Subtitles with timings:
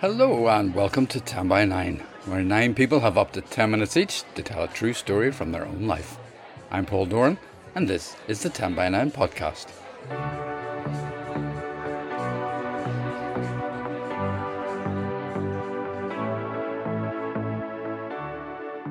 [0.00, 3.96] Hello and welcome to 10 by 9, where nine people have up to 10 minutes
[3.96, 6.18] each to tell a true story from their own life.
[6.70, 7.36] I'm Paul Doran,
[7.74, 9.66] and this is the 10 by 9 podcast.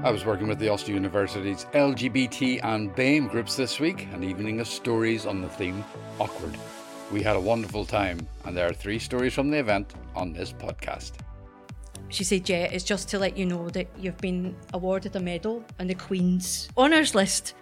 [0.04, 4.60] I was working with the Ulster University's LGBT and BAME groups this week, an evening
[4.60, 5.86] of stories on the theme
[6.20, 6.58] awkward.
[7.14, 10.52] We had a wonderful time, and there are three stories from the event on this
[10.52, 11.13] podcast.
[12.09, 15.63] She said, Yeah, it's just to let you know that you've been awarded a medal
[15.80, 17.53] on the Queen's honours list.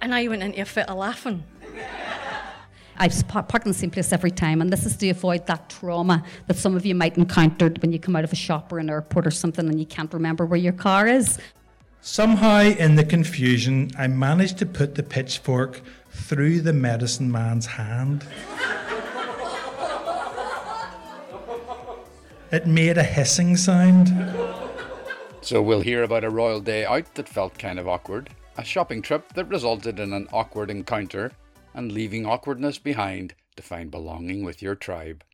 [0.00, 1.44] And I went into a fit of laughing.
[3.00, 6.24] I've parked in the same place every time, and this is to avoid that trauma
[6.48, 8.90] that some of you might encounter when you come out of a shop or an
[8.90, 11.38] airport or something and you can't remember where your car is.
[12.00, 18.24] Somehow, in the confusion, I managed to put the pitchfork through the medicine man's hand.
[22.50, 24.08] It made a hissing sound.
[25.42, 29.02] So we'll hear about a royal day out that felt kind of awkward, a shopping
[29.02, 31.32] trip that resulted in an awkward encounter,
[31.74, 35.24] and leaving awkwardness behind to find belonging with your tribe.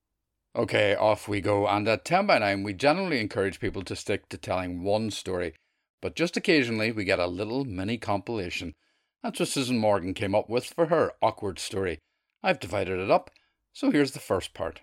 [0.57, 4.29] Okay, off we go, and at 10 by 9 we generally encourage people to stick
[4.31, 5.55] to telling one story,
[6.03, 8.75] but just occasionally we get a little mini compilation.
[9.23, 12.01] That's what Susan Morgan came up with for her awkward story.
[12.43, 13.31] I've divided it up,
[13.73, 14.81] so here's the first part.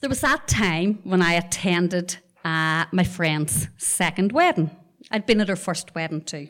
[0.00, 4.70] There was that time when I attended uh, my friend's second wedding.
[5.10, 6.48] I'd been at her first wedding too.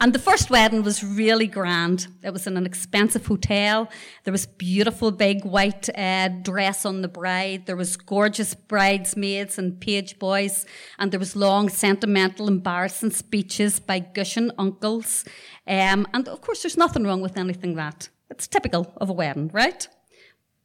[0.00, 2.08] And the first wedding was really grand.
[2.24, 3.88] It was in an expensive hotel.
[4.24, 7.66] There was beautiful big white uh, dress on the bride.
[7.66, 10.66] There was gorgeous bridesmaids and page boys,
[10.98, 15.24] and there was long, sentimental, embarrassing speeches by gushing uncles.
[15.66, 18.08] Um, and of course, there's nothing wrong with anything that.
[18.30, 19.86] It's typical of a wedding, right?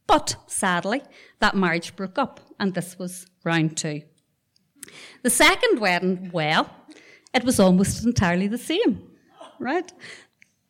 [0.06, 1.02] But sadly,
[1.40, 4.02] that marriage broke up, and this was round two.
[5.22, 6.70] The second wedding, well,
[7.32, 9.10] it was almost entirely the same,
[9.58, 9.90] right?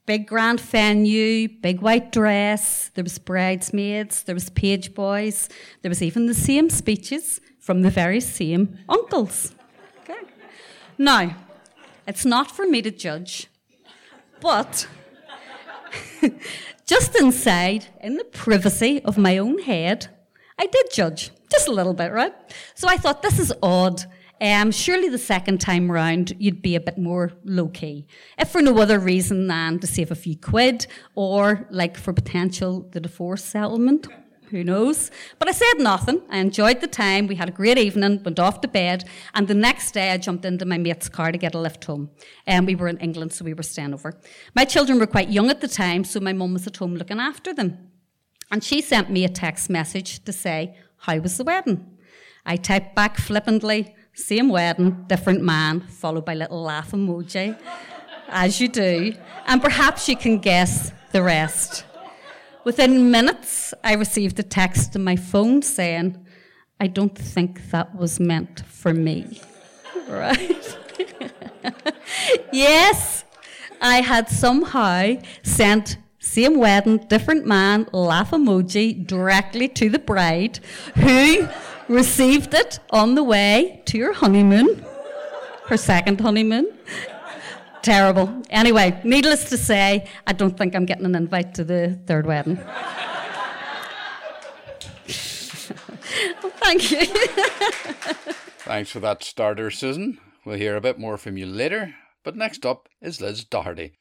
[0.06, 5.48] Big grand venue, big white dress, there was bridesmaids, there was page boys,
[5.82, 9.54] there was even the same speeches from the very same uncles.
[10.03, 10.20] Okay.
[10.98, 11.36] Now,
[12.06, 13.48] it's not for me to judge,
[14.41, 14.86] but
[16.87, 20.09] just inside, in the privacy of my own head,
[20.59, 22.33] I did judge, just a little bit, right?
[22.75, 24.05] So I thought, this is odd.
[24.41, 28.06] Um, surely the second time round you'd be a bit more low key,
[28.39, 32.89] if for no other reason than to save a few quid or like for potential
[32.93, 34.06] the divorce settlement.
[34.50, 35.10] Who knows?
[35.38, 36.21] But I said nothing.
[36.28, 37.27] I enjoyed the time.
[37.27, 40.44] We had a great evening, went off to bed, and the next day I jumped
[40.44, 42.10] into my mate's car to get a lift home.
[42.47, 44.21] And um, we were in England, so we were staying over.
[44.54, 47.21] My children were quite young at the time, so my mum was at home looking
[47.21, 47.91] after them.
[48.50, 51.87] And she sent me a text message to say, How was the wedding?
[52.44, 57.59] I typed back flippantly, same wedding, different man, followed by little laugh emoji,
[58.28, 59.15] as you do,
[59.47, 61.84] and perhaps you can guess the rest.
[62.64, 66.19] Within minutes, I received a text on my phone saying,
[66.80, 69.41] I don't think that was meant for me.
[70.06, 70.78] Right?
[72.53, 73.24] yes,
[73.80, 80.58] I had somehow sent same wedding, different man, laugh emoji directly to the bride,
[80.97, 81.48] who
[81.88, 84.84] received it on the way to your honeymoon,
[85.69, 86.66] her second honeymoon.
[87.84, 88.43] Terrible.
[88.49, 92.56] Anyway, needless to say, I don't think I'm getting an invite to the third wedding.
[96.65, 97.05] thank you.
[98.65, 100.19] Thanks for that starter, Susan.
[100.47, 101.95] We'll hear a bit more from you later.
[102.25, 103.99] But next up is Liz Doherty.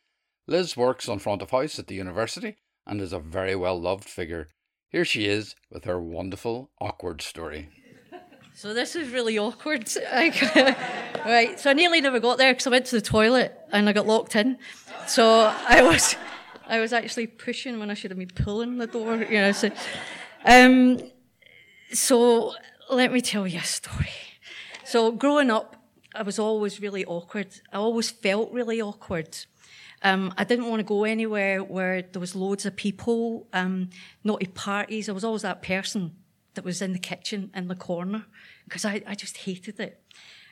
[0.48, 2.56] Liz works on front of house at the university
[2.88, 4.48] and is a very well loved figure.
[4.92, 7.68] Here she is with her wonderful awkward story.
[8.56, 9.92] So this is really awkward.
[10.16, 13.94] right, so I nearly never got there because I went to the toilet and I
[13.94, 14.60] got locked in.
[15.08, 16.16] So I was,
[16.68, 19.18] I was actually pushing when I should have been pulling the door.
[19.18, 19.72] You know, so,
[20.46, 21.00] um,
[21.92, 22.54] so
[22.92, 24.12] let me tell you a story.
[24.86, 25.76] So growing up,
[26.14, 27.48] I was always really awkward.
[27.72, 29.36] I always felt really awkward.
[30.04, 33.90] Um, I didn't want to go anywhere where there was loads of people, um,
[34.24, 35.10] naughty parties.
[35.10, 36.12] I was always that person
[36.54, 38.26] that was in the kitchen in the corner
[38.64, 40.02] because I, I just hated it.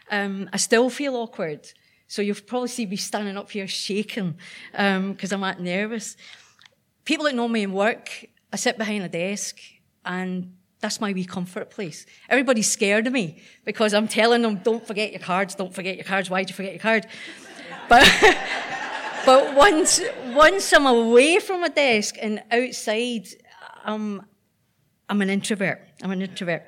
[0.09, 1.71] Um, I still feel awkward.
[2.07, 4.35] So you'll probably see me standing up here shaking
[4.71, 6.17] because um, I'm that nervous.
[7.05, 9.59] People that know me in work, I sit behind a desk
[10.03, 12.05] and that's my wee comfort place.
[12.27, 16.03] Everybody's scared of me because I'm telling them, don't forget your cards, don't forget your
[16.03, 16.29] cards.
[16.29, 17.07] Why'd you forget your card?
[17.87, 18.05] But
[19.25, 20.01] but once
[20.33, 23.27] once I'm away from a desk and outside,
[23.85, 24.25] um,
[25.07, 25.87] I'm an introvert.
[26.03, 26.63] I'm an introvert.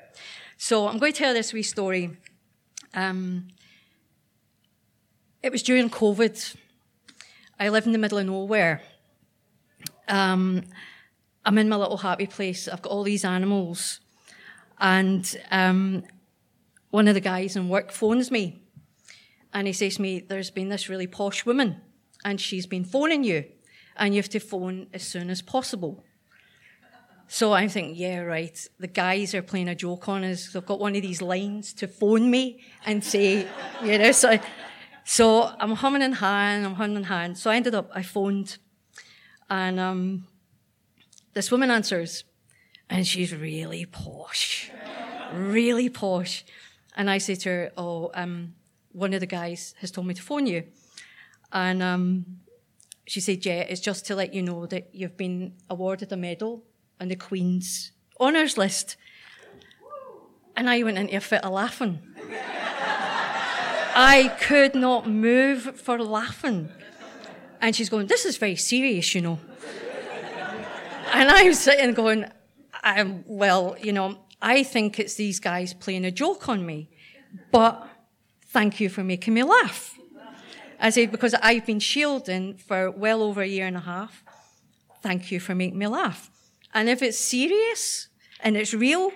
[0.56, 2.16] So I'm going to tell this wee story.
[2.94, 3.48] Um,
[5.42, 6.56] it was during COVID.
[7.58, 8.82] I live in the middle of nowhere.
[10.08, 10.64] Um,
[11.44, 12.68] I'm in my little happy place.
[12.68, 14.00] I've got all these animals.
[14.78, 16.04] And um,
[16.90, 18.62] one of the guys in work phones me
[19.52, 21.80] and he says to me, There's been this really posh woman
[22.24, 23.44] and she's been phoning you
[23.96, 26.04] and you have to phone as soon as possible.
[27.26, 28.56] So I'm thinking, yeah, right.
[28.78, 30.52] The guys are playing a joke on us.
[30.52, 33.46] They've got one of these lines to phone me and say,
[33.84, 34.38] you know, so,
[35.04, 37.34] so I'm humming and hawing, I'm humming and hawing.
[37.34, 38.58] So I ended up, I phoned
[39.48, 40.26] and, um,
[41.32, 42.24] this woman answers
[42.88, 44.70] and she's really posh,
[45.32, 46.44] really posh.
[46.96, 48.54] And I say to her, oh, um,
[48.92, 50.64] one of the guys has told me to phone you.
[51.52, 52.26] And, um,
[53.06, 56.64] she said, yeah, it's just to let you know that you've been awarded a medal
[57.00, 58.96] on the Queen's honours list.
[60.56, 62.00] And I went into a fit of laughing.
[63.96, 66.68] I could not move for laughing.
[67.60, 69.38] And she's going, This is very serious, you know.
[71.12, 72.26] and I'm sitting going,
[72.82, 76.90] I'm, Well, you know, I think it's these guys playing a joke on me,
[77.50, 77.86] but
[78.46, 79.96] thank you for making me laugh.
[80.80, 84.24] I said, Because I've been shielding for well over a year and a half.
[85.02, 86.30] Thank you for making me laugh.
[86.74, 88.08] And if it's serious
[88.40, 89.12] and it's real,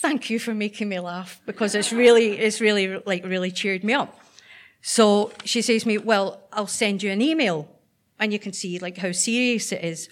[0.00, 3.94] thank you for making me laugh because it's really, it's really, like, really cheered me
[3.94, 4.20] up.
[4.82, 7.68] So she says to me, well, I'll send you an email
[8.18, 10.08] and you can see like how serious it is.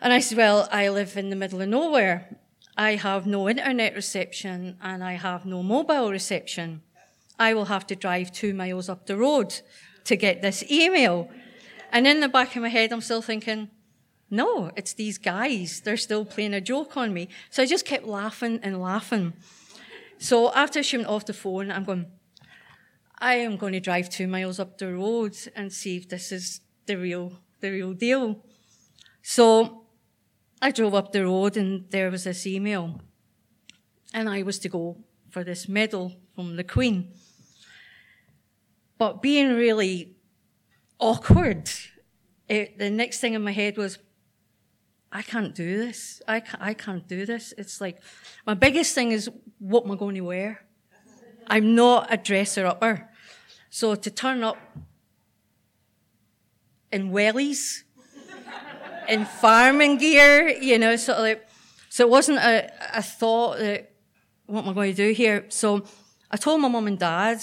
[0.00, 2.36] And I said, well, I live in the middle of nowhere.
[2.76, 6.82] I have no internet reception and I have no mobile reception.
[7.38, 9.60] I will have to drive two miles up the road
[10.04, 11.28] to get this email.
[11.90, 13.70] And in the back of my head, I'm still thinking,
[14.30, 15.80] no, it's these guys.
[15.80, 17.28] They're still playing a joke on me.
[17.50, 19.32] So I just kept laughing and laughing.
[20.18, 22.06] So after she went off the phone, I'm going,
[23.18, 26.60] I am going to drive two miles up the road and see if this is
[26.86, 28.44] the real, the real deal.
[29.22, 29.84] So
[30.60, 33.00] I drove up the road and there was this email.
[34.12, 34.98] And I was to go
[35.30, 37.12] for this medal from the Queen.
[38.98, 40.16] But being really
[40.98, 41.70] awkward,
[42.48, 43.98] it, the next thing in my head was,
[45.10, 46.20] I can't do this.
[46.28, 47.54] I can't, I can't do this.
[47.56, 48.00] It's like,
[48.46, 50.64] my biggest thing is, what am I going to wear?
[51.46, 53.08] I'm not a dresser upper.
[53.70, 54.58] So to turn up
[56.92, 57.82] in wellies,
[59.08, 61.48] in farming gear, you know, sort of like,
[61.88, 63.92] so it wasn't a, a thought that,
[64.44, 65.46] what am I going to do here?
[65.48, 65.84] So
[66.30, 67.40] I told my mum and dad,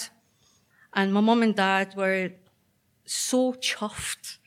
[0.94, 2.32] and my mum and dad were
[3.06, 4.38] so chuffed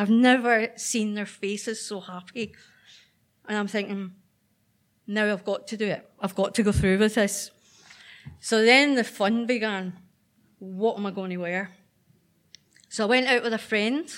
[0.00, 2.54] I've never seen their faces so happy.
[3.46, 4.12] And I'm thinking,
[5.06, 6.10] now I've got to do it.
[6.18, 7.50] I've got to go through with this.
[8.38, 9.92] So then the fun began.
[10.58, 11.72] What am I going to wear?
[12.88, 14.08] So I went out with a friend.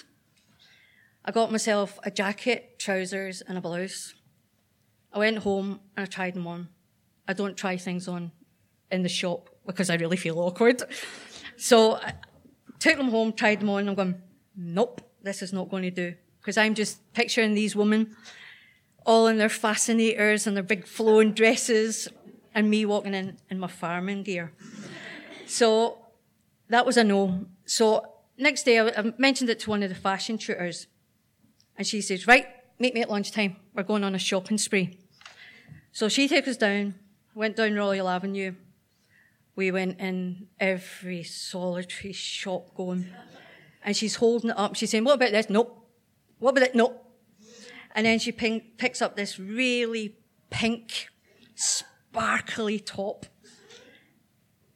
[1.25, 4.15] I got myself a jacket, trousers, and a blouse.
[5.13, 6.69] I went home and I tried them on.
[7.27, 8.31] I don't try things on
[8.93, 10.81] in the shop because I really feel awkward.
[11.57, 12.15] So I
[12.79, 13.81] took them home, tried them on.
[13.81, 14.23] And I'm going,
[14.57, 16.15] nope this is not going to do.
[16.41, 18.17] Because I'm just picturing these women
[19.05, 22.09] all in their fascinators and their big flowing dresses
[22.55, 24.53] and me walking in in my farming gear.
[25.47, 25.99] So
[26.69, 27.47] that was a no.
[27.65, 28.05] So
[28.39, 30.87] next day I mentioned it to one of the fashion tutors
[31.77, 32.47] and she says, right,
[32.79, 33.57] meet me at lunchtime.
[33.75, 34.99] We're going on a shopping spree.
[35.93, 36.95] So she took us down,
[37.35, 38.55] went down Royal Avenue.
[39.55, 43.13] We went in every solitary shop going
[43.85, 44.77] and she's holding it up.
[44.77, 45.51] She's saying, what about this?
[45.51, 45.87] Nope.
[46.39, 46.75] What about that?
[46.75, 46.99] Nope.
[47.95, 50.17] And then she pink, picks up this really
[50.51, 51.09] pink,
[51.55, 53.27] sparkly top.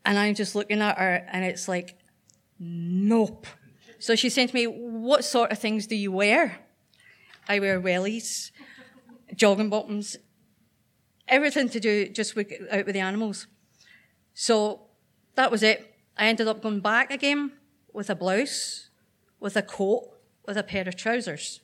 [0.04, 1.98] And I'm just looking at her and it's like,
[2.58, 3.46] nope.
[3.98, 6.58] So she to me, what sort of things do you wear?
[7.48, 8.50] I wear wellies,
[9.34, 10.16] jogging bottoms,
[11.28, 13.46] everything to do just with, out with the animals.
[14.34, 14.88] So
[15.34, 15.94] that was it.
[16.16, 17.52] I ended up going back again
[17.92, 18.85] with a blouse
[19.40, 20.10] with a coat,
[20.46, 21.60] with a pair of trousers.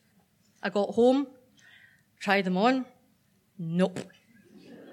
[0.63, 1.27] I got home,
[2.21, 2.87] tried them on.
[3.59, 3.99] Nope.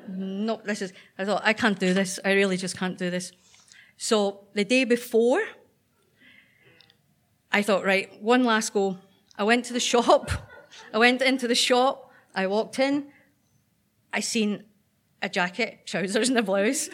[0.07, 2.19] Nope, this is, I thought, I can't do this.
[2.25, 3.31] I really just can't do this.
[3.97, 5.41] So the day before,
[7.51, 8.97] I thought, right, one last go.
[9.37, 10.31] I went to the shop.
[10.93, 12.11] I went into the shop.
[12.33, 13.07] I walked in.
[14.13, 14.63] I seen
[15.21, 16.89] a jacket, trousers, and a blouse.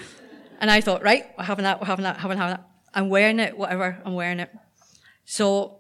[0.60, 2.70] And I thought, right, we're having that, we're having that, having, having that.
[2.94, 4.50] I'm wearing it, whatever, I'm wearing it.
[5.26, 5.75] So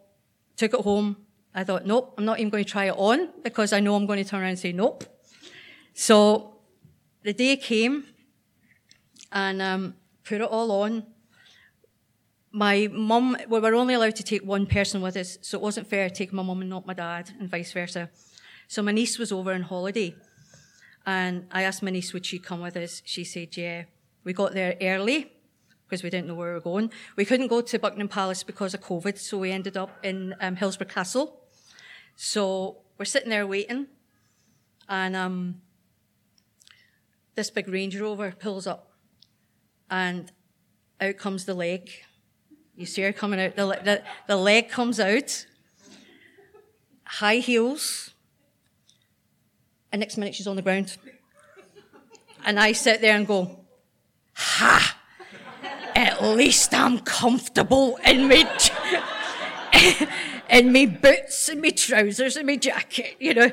[0.56, 1.18] took it home.
[1.54, 4.06] I thought, nope, I'm not even going to try it on because I know I'm
[4.06, 5.06] going to turn around and say nope.
[5.94, 6.58] So
[7.24, 8.06] the day came
[9.32, 11.06] and um, put it all on.
[12.52, 15.88] My mum, we were only allowed to take one person with us, so it wasn't
[15.88, 18.10] fair to take my mum and not my dad, and vice versa.
[18.68, 20.16] So my niece was over on holiday,
[21.06, 23.02] and I asked my niece would she come with us.
[23.06, 23.84] She said yeah.
[24.24, 25.35] We got there early
[25.88, 26.92] because we didn't know where we were going.
[27.15, 30.56] We couldn't go to Buckingham Palace because of COVID, so we ended up in um,
[30.56, 31.42] Hillsborough Castle.
[32.15, 33.88] So we're sitting there waiting,
[34.89, 35.62] and um,
[37.36, 38.92] this big Range Rover pulls up,
[39.89, 40.32] and
[41.00, 41.89] out comes the leg.
[42.75, 43.56] You see her coming out.
[43.56, 45.46] The, the, the leg comes out,
[47.04, 48.12] high heels,
[49.92, 50.98] and next minute she's on the ground.
[52.44, 53.65] And I sit there and go,
[54.36, 54.95] Ha!
[56.15, 58.45] At least I'm comfortable in me,
[60.50, 63.51] in me boots and me trousers and me jacket, you know.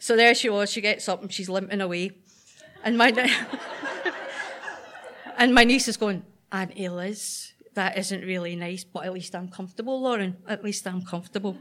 [0.00, 0.72] So there she was.
[0.72, 2.10] She gets up and she's limping away,
[2.82, 3.12] and my
[5.38, 9.48] and my niece is going, Auntie Liz, that isn't really nice, but at least I'm
[9.48, 10.36] comfortable, Lauren.
[10.48, 11.56] At least I'm comfortable.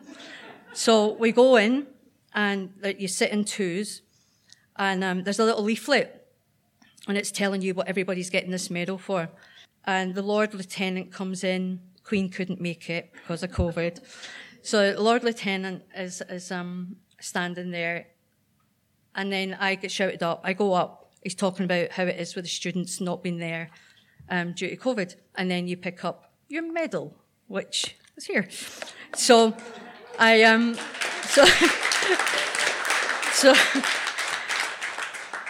[0.74, 1.86] So we go in,
[2.34, 4.02] and you sit in twos,
[4.78, 6.28] and um, there's a little leaflet,
[7.08, 9.30] and it's telling you what everybody's getting this medal for.
[9.90, 11.80] And the Lord Lieutenant comes in.
[12.04, 14.00] Queen couldn't make it because of COVID.
[14.62, 18.06] So Lord Lieutenant is, is um, standing there,
[19.16, 20.42] and then I get shouted up.
[20.44, 21.12] I go up.
[21.24, 23.72] He's talking about how it is with the students not being there
[24.30, 27.16] um, due to COVID, and then you pick up your medal,
[27.48, 28.48] which is here.
[29.16, 29.58] So
[30.20, 30.76] I um,
[31.24, 31.46] so
[33.34, 33.56] so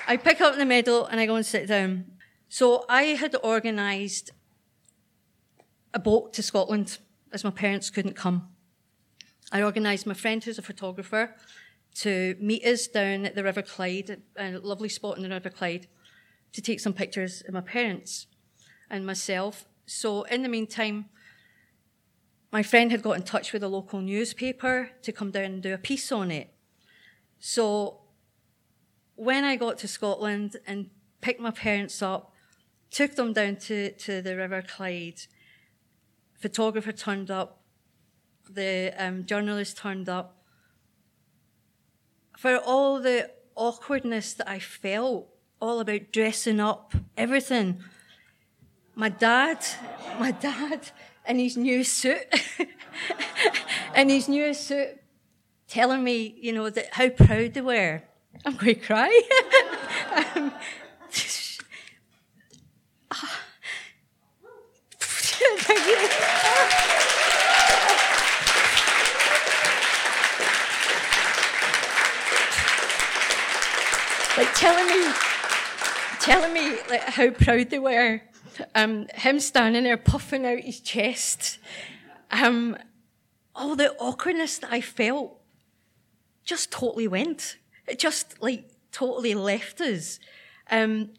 [0.08, 2.06] I pick up the medal and I go and sit down.
[2.52, 4.32] So I had organised
[5.94, 6.98] a boat to Scotland
[7.32, 8.50] as my parents couldn't come.
[9.52, 11.36] I organised my friend who's a photographer
[11.96, 15.88] to meet us down at the River Clyde, a lovely spot in the River Clyde,
[16.54, 18.26] to take some pictures of my parents
[18.90, 19.66] and myself.
[19.86, 21.06] So in the meantime,
[22.52, 25.74] my friend had got in touch with a local newspaper to come down and do
[25.74, 26.52] a piece on it.
[27.40, 28.02] So
[29.16, 30.90] when I got to Scotland and
[31.22, 32.29] picked my parents up,
[32.92, 35.22] took them down to, to the River Clyde,
[36.40, 37.62] photographer turned up,
[38.50, 40.38] the um, journalist turned up.
[42.38, 45.28] For all the awkwardness that I felt,
[45.62, 47.84] all about dressing up, everything,
[48.96, 49.66] my dad,
[50.20, 50.92] my dad
[51.28, 52.26] in his new suit,
[53.96, 55.00] in his new suit,
[55.68, 58.02] telling me, you know, that how proud they were.
[58.46, 59.22] I'm going to cry.
[60.36, 60.54] um,
[74.38, 75.14] like telling me,
[76.20, 78.22] telling me like how proud they were
[78.76, 81.60] um, him standing there puffing out his chest,
[82.32, 82.78] um,
[83.56, 85.40] all the awkwardness that I felt
[86.44, 87.58] just totally went.
[87.88, 90.20] It just like totally left us.
[90.70, 91.12] Um,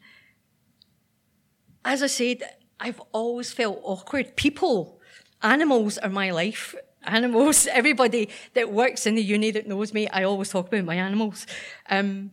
[1.85, 2.42] as I said,
[2.78, 4.37] I've always felt awkward.
[4.37, 5.00] People,
[5.42, 6.75] animals are my life.
[7.04, 10.97] Animals, everybody that works in the uni that knows me, I always talk about my
[10.97, 11.47] animals.
[11.88, 12.32] Um,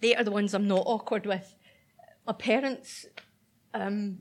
[0.00, 1.54] they are the ones I'm not awkward with.
[2.26, 3.06] My parents,
[3.74, 4.18] um,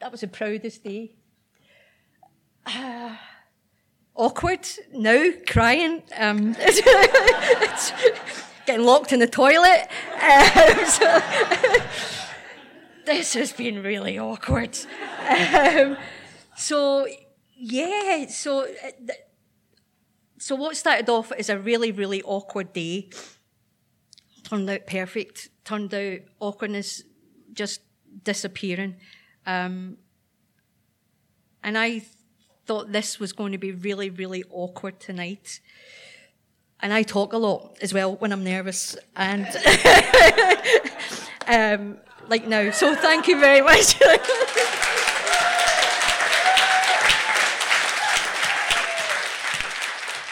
[0.00, 1.16] that was the proudest day.
[2.66, 3.16] Uh,
[4.14, 6.02] awkward now, crying.
[6.16, 6.52] Um,
[8.66, 9.88] getting locked in the toilet.
[10.22, 11.20] Um, so
[13.06, 14.78] this has been really awkward.
[15.26, 15.96] Um,
[16.54, 17.06] so
[17.56, 18.90] yeah, so uh,
[20.38, 23.08] so what started off as a really really awkward day
[24.48, 25.50] turned out perfect.
[25.64, 27.02] Turned out awkwardness
[27.52, 27.80] just
[28.24, 28.96] disappearing.
[29.46, 29.98] Um,
[31.62, 32.02] and I
[32.66, 35.60] thought this was going to be really, really awkward tonight.
[36.80, 39.46] And I talk a lot as well when I'm nervous and
[41.48, 42.70] um, like now.
[42.70, 44.00] So thank you very much.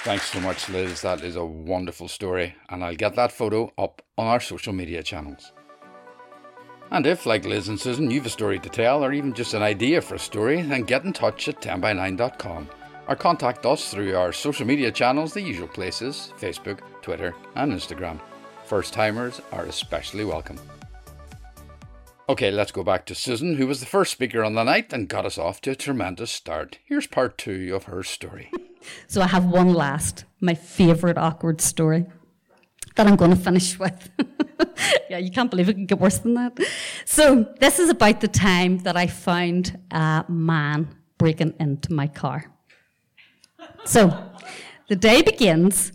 [0.07, 1.03] Thanks so much, Liz.
[1.03, 5.03] That is a wonderful story, and I'll get that photo up on our social media
[5.03, 5.51] channels.
[6.93, 9.65] And if, like Liz and Susan, you've a story to tell or even just an
[9.65, 12.69] idea for a story, then get in touch at 10by9.com
[13.09, 18.21] or contact us through our social media channels, the usual places Facebook, Twitter, and Instagram.
[18.65, 20.61] First timers are especially welcome.
[22.29, 25.09] Okay, let's go back to Susan, who was the first speaker on the night and
[25.09, 26.79] got us off to a tremendous start.
[26.85, 28.53] Here's part two of her story.
[29.07, 32.07] So I have one last, my favourite awkward story.
[32.97, 34.11] that I'm going to finish with.
[35.11, 36.59] yeah, you can't believe it can get worse than that.
[37.05, 40.89] So, this is about the time that I found a man
[41.19, 42.51] breaking into my car.
[43.85, 44.13] So,
[44.89, 45.93] the day begins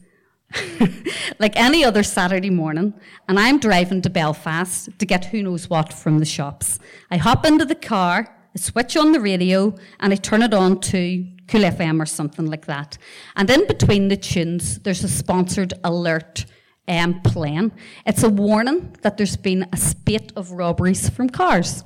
[1.39, 2.93] like any other Saturday morning,
[3.27, 6.79] and I'm driving to Belfast to get who knows what from the shops.
[7.09, 10.79] I hop into the car, I switch on the radio, and I turn it on
[10.81, 12.97] to Cool FM or something like that.
[13.35, 16.45] And in between the tunes, there's a sponsored alert
[16.87, 17.73] um, playing.
[18.05, 21.83] It's a warning that there's been a spate of robberies from cars.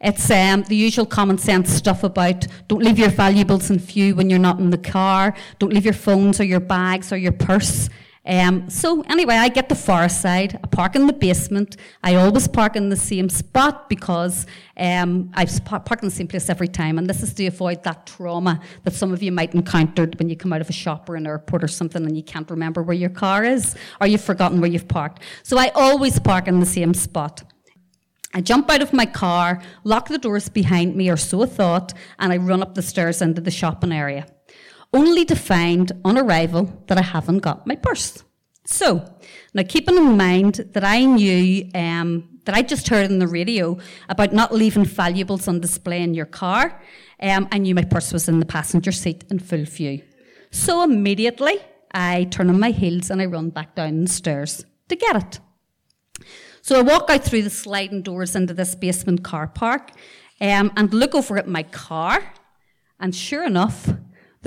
[0.00, 4.28] It's um, the usual common sense stuff about don't leave your valuables in view when
[4.28, 7.88] you're not in the car, don't leave your phones or your bags or your purse.
[8.28, 10.60] Um, so anyway, I get the far side.
[10.62, 11.78] I park in the basement.
[12.04, 16.50] I always park in the same spot because um, I park in the same place
[16.50, 20.06] every time, and this is to avoid that trauma that some of you might encounter
[20.18, 22.50] when you come out of a shop or an airport or something and you can't
[22.50, 25.22] remember where your car is or you've forgotten where you've parked.
[25.42, 27.44] So I always park in the same spot.
[28.34, 31.94] I jump out of my car, lock the doors behind me, or so I thought,
[32.18, 34.26] and I run up the stairs into the shopping area,
[34.92, 38.24] only to find on arrival that I haven't got my purse.
[38.64, 39.02] So,
[39.54, 43.78] now keeping in mind that I knew, um, that I just heard on the radio
[44.08, 46.82] about not leaving valuables on display in your car,
[47.20, 50.02] um, I knew my purse was in the passenger seat in full view.
[50.50, 51.58] So immediately,
[51.92, 55.40] I turn on my heels and I run back down the stairs to get it.
[56.62, 59.92] So I walk out through the sliding doors into this basement car park
[60.40, 62.34] um, and look over at my car,
[63.00, 63.88] and sure enough,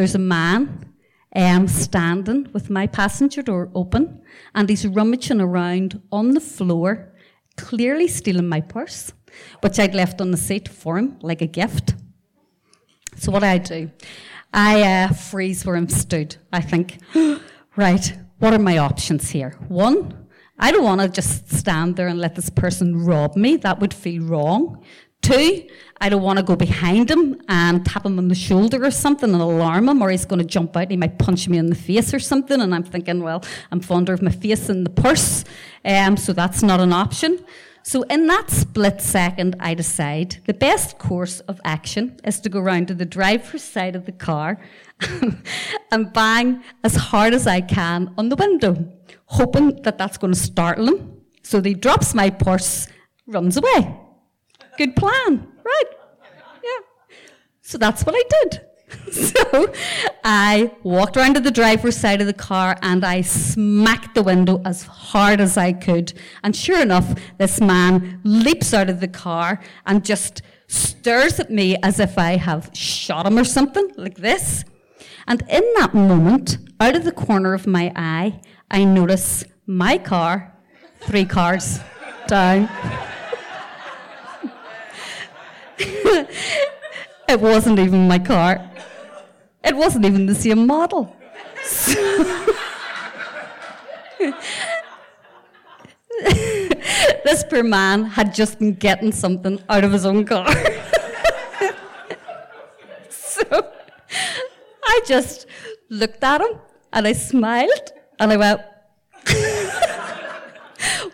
[0.01, 0.95] there's a man
[1.35, 4.19] um, standing with my passenger door open,
[4.55, 7.13] and he's rummaging around on the floor,
[7.55, 9.13] clearly stealing my purse,
[9.61, 11.93] which I'd left on the seat for him like a gift.
[13.15, 13.91] So what do I do?
[14.51, 16.35] I uh, freeze where I'm stood.
[16.51, 16.97] I think,
[17.75, 19.51] right, what are my options here?
[19.67, 20.27] One,
[20.57, 23.55] I don't want to just stand there and let this person rob me.
[23.57, 24.83] That would feel wrong.
[25.21, 25.67] Two,
[25.99, 29.31] I don't want to go behind him and tap him on the shoulder or something
[29.31, 31.67] and alarm him, or he's going to jump out and he might punch me in
[31.67, 32.59] the face or something.
[32.59, 35.43] And I'm thinking, well, I'm fonder of my face in the purse,
[35.85, 37.43] um, so that's not an option.
[37.83, 42.59] So, in that split second, I decide the best course of action is to go
[42.59, 44.59] round to the driver's side of the car
[45.91, 48.91] and bang as hard as I can on the window
[49.31, 51.21] hoping that that's going to startle him.
[51.41, 52.87] So he drops my purse,
[53.25, 54.00] runs away.
[54.77, 55.83] Good plan, right?
[56.63, 56.69] Yeah.
[57.61, 58.61] So that's what I did.
[59.11, 59.73] so
[60.23, 64.61] I walked around to the driver's side of the car and I smacked the window
[64.65, 66.13] as hard as I could.
[66.43, 71.77] And sure enough, this man leaps out of the car and just stares at me
[71.83, 74.63] as if I have shot him or something, like this.
[75.27, 80.53] And in that moment, out of the corner of my eye, I notice my car,
[81.01, 81.79] three cars
[82.27, 82.69] down.
[87.27, 88.69] It wasn't even my car.
[89.63, 91.15] It wasn't even the same model.
[91.63, 91.93] So
[97.25, 100.47] this poor man had just been getting something out of his own car.
[103.09, 103.43] so
[104.83, 105.47] I just
[105.89, 106.59] looked at him
[106.93, 108.61] and I smiled and I went,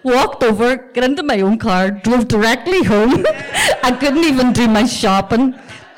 [0.07, 3.25] walked over, got into my own car, drove directly home.
[3.83, 5.55] I couldn't even do my shopping,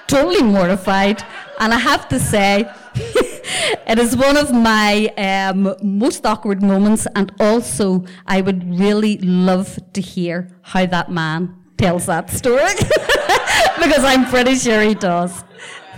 [0.08, 1.24] totally mortified.
[1.60, 7.32] And I have to say, it is one of my um, most awkward moments, and
[7.40, 12.74] also I would really love to hear how that man tells that story
[13.80, 15.44] because I'm pretty sure he does.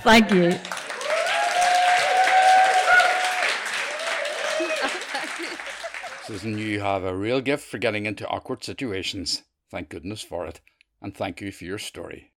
[0.03, 0.59] Thank you.
[6.31, 9.43] Susan, you have a real gift for getting into awkward situations.
[9.69, 10.61] Thank goodness for it.
[11.01, 12.31] And thank you for your story.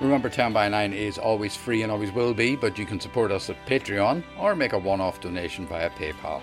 [0.00, 3.32] Remember, 10 by 9 is always free and always will be, but you can support
[3.32, 6.40] us at Patreon or make a one off donation via PayPal.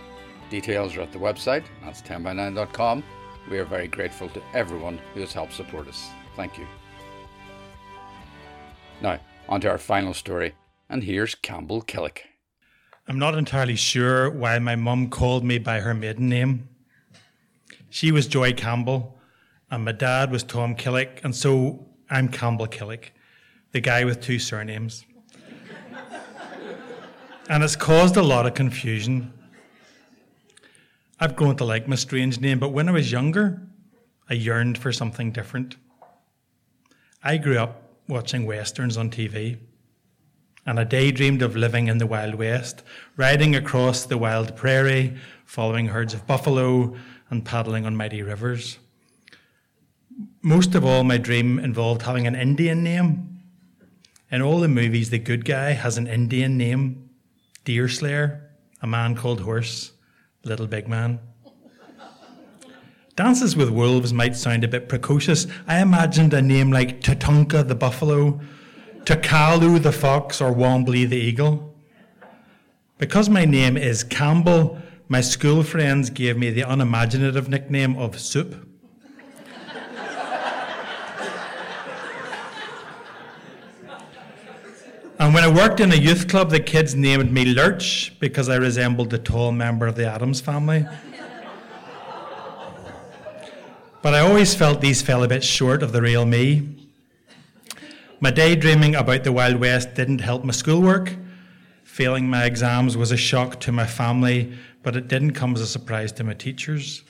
[0.50, 3.06] Details are at the website, that's 10by9.com.
[3.50, 6.10] We are very grateful to everyone who has helped support us.
[6.36, 6.68] Thank you.
[9.02, 10.54] Now, on to our final story,
[10.90, 12.20] and here's Campbell Killick.
[13.08, 16.70] I'm not entirely sure why my mum called me by her maiden name.
[17.90, 19.20] She was Joy Campbell,
[19.70, 23.12] and my dad was Tom Killick, and so I'm Campbell Killick,
[23.72, 25.06] the guy with two surnames.
[27.50, 29.34] and it's caused a lot of confusion.
[31.20, 33.62] I've grown to like my strange name, but when I was younger,
[34.30, 35.76] I yearned for something different.
[37.24, 39.58] I grew up watching westerns on TV.
[40.66, 42.84] and I daydreamed of living in the Wild West,
[43.18, 46.96] riding across the wild prairie, following herds of buffalo,
[47.32, 48.78] and paddling on mighty rivers.
[50.44, 53.40] Most of all, my dream involved having an Indian name.
[54.30, 57.10] In all the movies, the good guy has an Indian name
[57.66, 58.50] Deerslayer,
[58.82, 59.92] a man called Horse,
[60.44, 61.20] Little Big Man.
[63.16, 65.46] Dances with Wolves might sound a bit precocious.
[65.68, 68.40] I imagined a name like Tatanka the Buffalo,
[69.04, 71.76] Tokala the Fox, or Wanbli the Eagle.
[72.98, 78.68] Because my name is Campbell, my school friends gave me the unimaginative nickname of Soup.
[85.20, 88.56] And when I worked in a youth club, the kids named me Lurch because I
[88.56, 90.88] resembled the tall member of the Addams family.
[94.02, 96.90] But I always felt these fell a bit short of the real me.
[98.20, 101.14] My daydreaming about the Wild West didn't help my schoolwork.
[101.84, 105.68] Failing my exams was a shock to my family, but it didn't come as a
[105.68, 107.04] surprise to my teachers.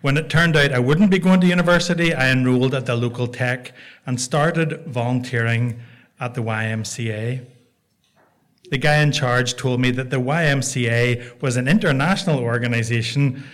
[0.00, 3.26] When it turned out I wouldn't be going to university, I enrolled at the local
[3.26, 3.72] tech
[4.06, 5.78] and started volunteering
[6.18, 7.44] at the YMCA.
[8.70, 13.44] The guy in charge told me that the YMCA was an international organization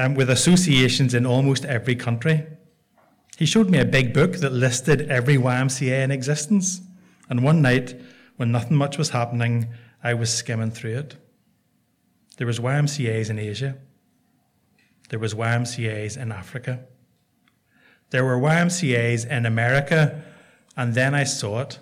[0.00, 2.46] um, with associations in almost every country.
[3.36, 6.80] He showed me a big book that listed every YMCA in existence.
[7.28, 8.00] And one night,
[8.36, 9.68] when nothing much was happening,
[10.02, 11.16] I was skimming through it.
[12.38, 13.76] There was YMCAs in Asia.
[15.10, 16.80] There was YMCAs in Africa.
[18.08, 20.22] There were YMCAs in America,
[20.78, 21.78] and then I saw it,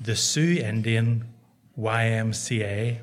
[0.00, 1.26] the Sioux Indian
[1.78, 3.00] YMCA,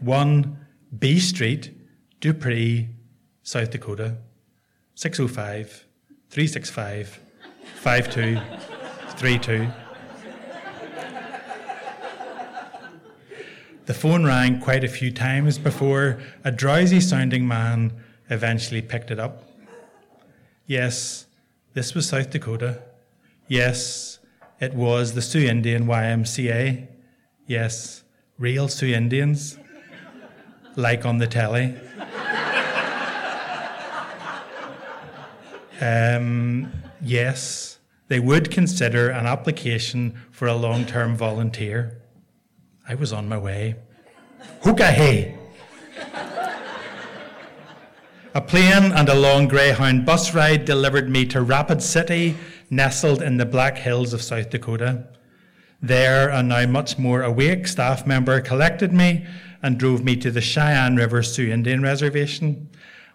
[0.00, 1.74] 1 B Street,
[2.20, 2.90] Dupree,
[3.48, 4.18] South Dakota,
[4.94, 5.86] 605
[6.28, 7.18] 365
[7.76, 9.72] 5232.
[13.86, 17.94] The phone rang quite a few times before a drowsy sounding man
[18.28, 19.44] eventually picked it up.
[20.66, 21.24] Yes,
[21.72, 22.82] this was South Dakota.
[23.46, 24.18] Yes,
[24.60, 26.86] it was the Sioux Indian YMCA.
[27.46, 28.04] Yes,
[28.38, 29.56] real Sioux Indians,
[30.76, 31.76] like on the telly.
[35.80, 42.02] Um, yes, they would consider an application for a long term volunteer.
[42.88, 43.76] I was on my way.
[44.62, 45.38] Hoka hey!
[48.34, 52.36] A plane and a long Greyhound bus ride delivered me to Rapid City,
[52.70, 55.08] nestled in the Black Hills of South Dakota.
[55.80, 59.26] There, a now much more awake staff member collected me
[59.62, 62.68] and drove me to the Cheyenne River Sioux Indian Reservation.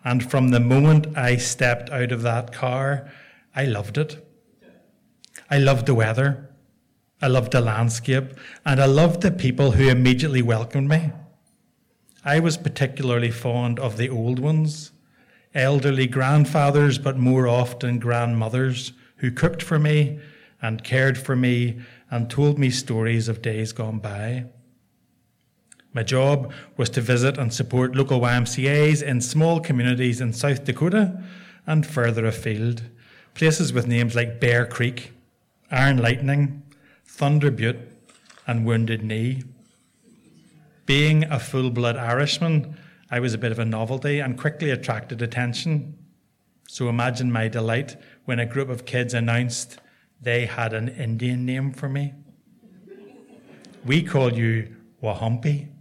[0.03, 3.09] And from the moment I stepped out of that car,
[3.55, 4.25] I loved it.
[5.49, 6.49] I loved the weather.
[7.21, 8.33] I loved the landscape.
[8.65, 11.11] And I loved the people who immediately welcomed me.
[12.25, 14.91] I was particularly fond of the old ones,
[15.53, 20.19] elderly grandfathers, but more often grandmothers, who cooked for me
[20.61, 24.45] and cared for me and told me stories of days gone by.
[25.93, 31.21] My job was to visit and support local YMCAs in small communities in South Dakota
[31.67, 32.83] and further afield,
[33.35, 35.11] places with names like Bear Creek,
[35.69, 36.63] Iron Lightning,
[37.05, 37.91] Thunder Butte,
[38.47, 39.43] and Wounded Knee.
[40.87, 42.75] Being a full blood Irishman,
[43.11, 45.97] I was a bit of a novelty and quickly attracted attention.
[46.67, 49.77] So imagine my delight when a group of kids announced
[50.19, 52.13] they had an Indian name for me.
[53.85, 55.72] We call you Wahanpi.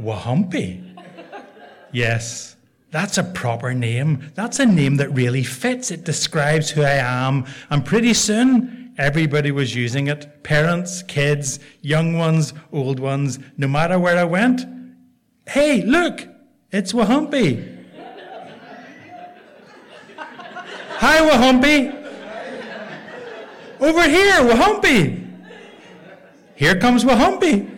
[0.00, 0.88] Wahanpi.
[1.92, 2.56] Yes,
[2.90, 4.30] that's a proper name.
[4.34, 5.90] That's a name that really fits.
[5.90, 7.46] It describes who I am.
[7.70, 13.98] And pretty soon, everybody was using it parents, kids, young ones, old ones, no matter
[13.98, 14.62] where I went.
[15.48, 16.28] Hey, look,
[16.70, 17.78] it's Wahanpi.
[20.16, 21.98] Hi, Wahanpi.
[23.80, 25.18] Over here, Wahanpi.
[26.54, 27.71] Here comes Wahanpi.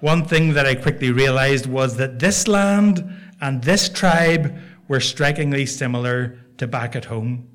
[0.00, 3.04] One thing that I quickly realized was that this land
[3.40, 4.56] and this tribe
[4.86, 7.48] were strikingly similar to back at home.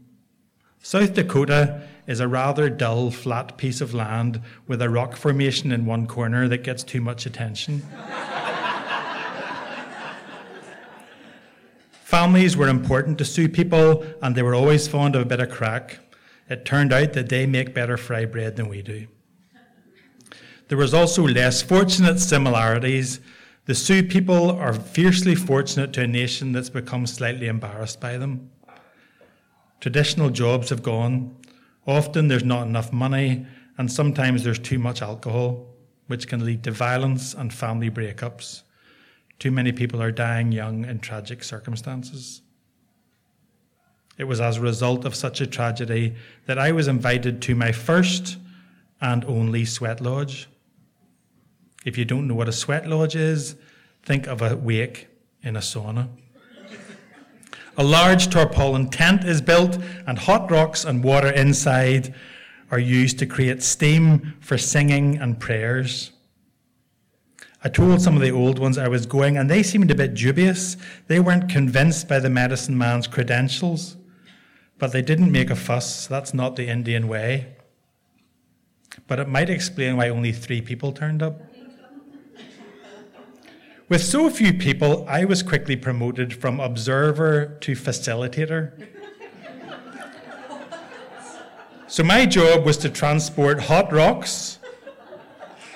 [0.81, 5.85] South Dakota is a rather dull, flat piece of land with a rock formation in
[5.85, 7.81] one corner that gets too much attention.
[12.03, 15.49] Families were important to Sioux people, and they were always fond of a bit of
[15.49, 15.99] crack.
[16.49, 19.07] It turned out that they make better fry bread than we do.
[20.73, 23.19] There was also less fortunate similarities.
[23.65, 28.49] The Sioux people are fiercely fortunate to a nation that's become slightly embarrassed by them.
[29.81, 31.35] Traditional jobs have gone.
[31.85, 33.45] Often there's not enough money,
[33.77, 35.67] and sometimes there's too much alcohol,
[36.07, 38.63] which can lead to violence and family breakups.
[39.37, 42.41] Too many people are dying young in tragic circumstances.
[44.17, 46.15] It was as a result of such a tragedy
[46.47, 48.37] that I was invited to my first
[48.99, 50.47] and only sweat lodge.
[51.83, 53.55] If you don't know what a sweat lodge is,
[54.03, 55.07] think of a wake
[55.41, 56.07] in a sauna.
[57.75, 62.13] A large tarpaulin tent is built, and hot rocks and water inside
[62.69, 66.11] are used to create steam for singing and prayers.
[67.63, 70.13] I told some of the old ones I was going, and they seemed a bit
[70.13, 70.77] dubious.
[71.07, 73.97] They weren't convinced by the medicine man's credentials,
[74.77, 76.05] but they didn't make a fuss.
[76.05, 77.55] That's not the Indian way.
[79.07, 81.41] But it might explain why only three people turned up.
[83.93, 88.71] With so few people, I was quickly promoted from observer to facilitator.
[91.85, 94.57] so my job was to transport hot rocks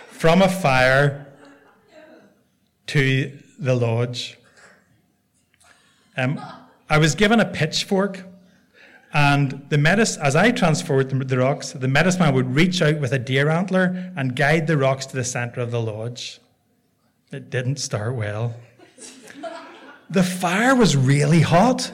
[0.08, 1.27] from a fire
[2.88, 4.39] to the lodge.
[6.17, 6.41] Um,
[6.89, 8.23] I was given a pitchfork,
[9.13, 13.12] and the medicine, as I transported the rocks, the medicine man would reach out with
[13.12, 16.39] a deer antler and guide the rocks to the centre of the lodge.
[17.30, 18.56] It didn't start well.
[20.10, 21.92] The fire was really hot.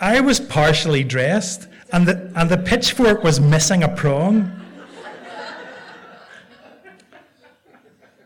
[0.00, 4.50] I was partially dressed, and the, and the pitchfork was missing a prong.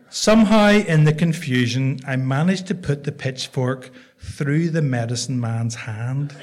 [0.09, 6.35] Somehow, in the confusion, I managed to put the pitchfork through the medicine man's hand.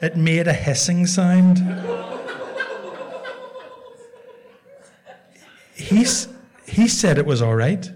[0.00, 1.58] It made a hissing sound.
[5.76, 6.28] He's,
[6.66, 7.90] he said it was all right.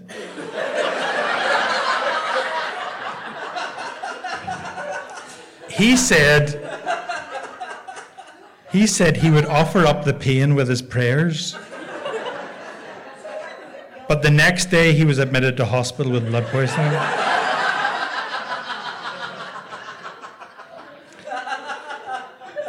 [5.69, 6.61] he said
[8.71, 11.57] he said he would offer up the pain with his prayers.
[14.07, 16.93] But the next day he was admitted to hospital with blood poisoning.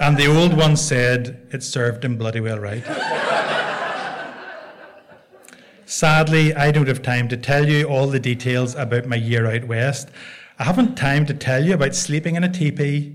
[0.01, 2.85] and the old one said it served him bloody well right.
[6.03, 9.69] Sadly, I don't have time to tell you all the details about my year out
[9.69, 10.09] west.
[10.59, 13.15] I haven't time to tell you about sleeping in a teepee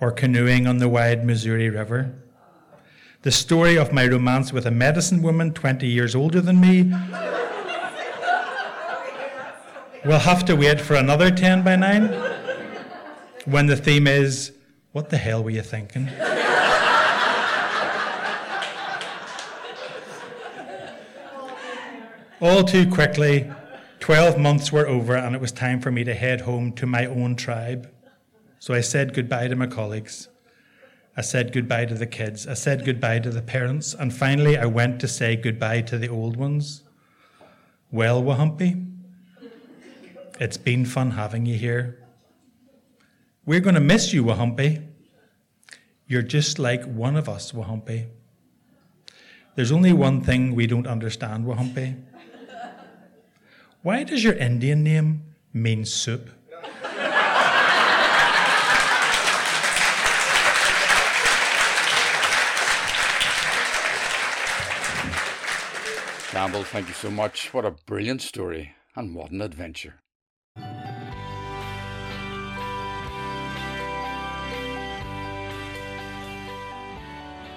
[0.00, 2.14] or canoeing on the wide Missouri River.
[3.20, 6.84] The story of my romance with a medicine woman 20 years older than me
[10.06, 12.04] will have to wait for another 10 by 9
[13.44, 14.52] when the theme is,
[14.92, 16.08] What the hell were you thinking?
[22.44, 23.50] All too quickly,
[24.00, 27.06] 12 months were over and it was time for me to head home to my
[27.06, 27.90] own tribe.
[28.58, 30.28] So I said goodbye to my colleagues.
[31.16, 32.46] I said goodbye to the kids.
[32.46, 33.94] I said goodbye to the parents.
[33.94, 36.82] And finally, I went to say goodbye to the old ones.
[37.90, 38.92] Well, Wahanpi,
[40.38, 42.06] it's been fun having you here.
[43.46, 44.86] We're going to miss you, Wahanpi.
[46.06, 48.08] You're just like one of us, Wahanpi.
[49.54, 52.02] There's only one thing we don't understand, Wahanpi.
[53.84, 56.30] Why does your Indian name mean soup?
[66.30, 67.52] Campbell, thank you so much.
[67.52, 69.96] What a brilliant story, and what an adventure.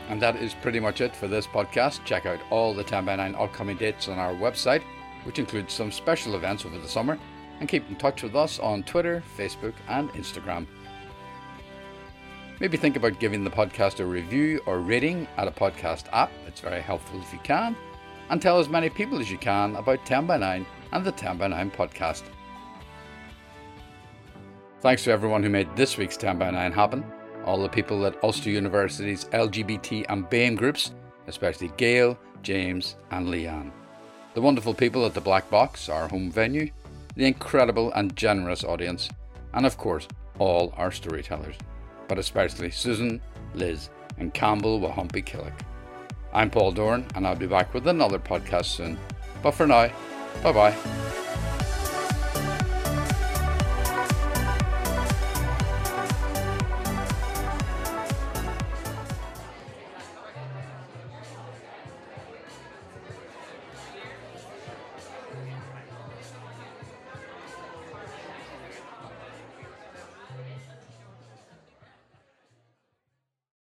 [0.09, 2.03] And that is pretty much it for this podcast.
[2.03, 4.83] Check out all the 10 by 9 upcoming dates on our website
[5.27, 7.19] which includes some special events over the summer,
[7.59, 10.65] and keep in touch with us on Twitter, Facebook, and Instagram.
[12.61, 16.61] Maybe think about giving the podcast a review or rating at a podcast app, it's
[16.61, 17.75] very helpful if you can,
[18.29, 21.37] and tell as many people as you can about 10 by 9 and the 10
[21.37, 22.23] by 9 podcast.
[24.79, 27.03] Thanks to everyone who made this week's 10 by 9 happen,
[27.43, 30.93] all the people at Ulster University's LGBT and BAME groups,
[31.27, 33.73] especially Gail, James, and Leanne
[34.37, 36.69] the wonderful people at the Black Box, our home venue,
[37.15, 39.09] the incredible and generous audience,
[39.55, 41.55] and of course, all our storytellers,
[42.07, 43.19] but especially Susan,
[43.55, 45.59] Liz, and Campbell Wahanpi Killick.
[46.33, 48.99] I'm Paul Doran, and I'll be back with another podcast soon.
[49.41, 49.89] But for now,
[50.43, 51.26] bye bye.